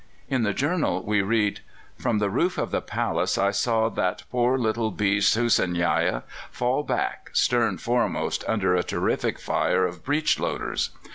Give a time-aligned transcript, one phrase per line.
[0.27, 1.59] In the journal we read:
[1.95, 7.29] "From the roof of the palace I saw that poor little beast Hussineyeh fall back,
[7.33, 10.89] stern foremost, under a terrific fire of breechloaders.